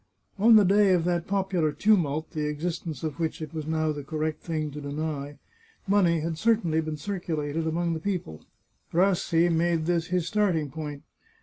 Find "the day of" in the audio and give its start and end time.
0.55-1.03